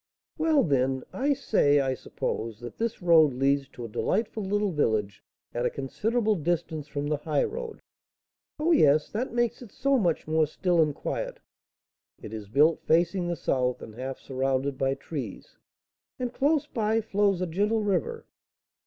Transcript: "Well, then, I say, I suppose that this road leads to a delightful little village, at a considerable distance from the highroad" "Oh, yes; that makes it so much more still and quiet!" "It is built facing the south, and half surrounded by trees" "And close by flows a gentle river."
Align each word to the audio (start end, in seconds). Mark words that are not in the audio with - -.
"Well, 0.39 0.63
then, 0.63 1.03
I 1.13 1.33
say, 1.33 1.79
I 1.79 1.93
suppose 1.93 2.59
that 2.61 2.79
this 2.79 3.03
road 3.03 3.33
leads 3.35 3.67
to 3.67 3.85
a 3.85 3.87
delightful 3.87 4.41
little 4.41 4.71
village, 4.71 5.23
at 5.53 5.63
a 5.63 5.69
considerable 5.69 6.33
distance 6.37 6.87
from 6.87 7.05
the 7.05 7.17
highroad" 7.17 7.81
"Oh, 8.59 8.71
yes; 8.71 9.11
that 9.11 9.31
makes 9.31 9.61
it 9.61 9.71
so 9.71 9.99
much 9.99 10.27
more 10.27 10.47
still 10.47 10.81
and 10.81 10.95
quiet!" 10.95 11.39
"It 12.19 12.33
is 12.33 12.47
built 12.47 12.81
facing 12.81 13.27
the 13.27 13.35
south, 13.35 13.83
and 13.83 13.93
half 13.93 14.17
surrounded 14.17 14.75
by 14.75 14.95
trees" 14.95 15.55
"And 16.19 16.33
close 16.33 16.65
by 16.65 16.99
flows 17.01 17.39
a 17.39 17.45
gentle 17.45 17.83
river." 17.83 18.25